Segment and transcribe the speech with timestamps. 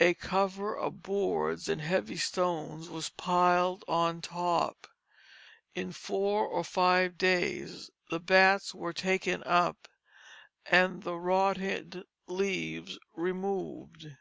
[0.00, 4.88] A cover of boards and heavy stones was piled on top.
[5.72, 9.86] In four or five days the bates were taken up
[10.66, 14.16] and the rotted leaves removed.